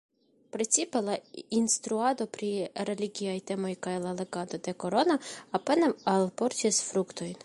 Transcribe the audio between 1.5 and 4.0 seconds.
instruado pri religiaj temoj kaj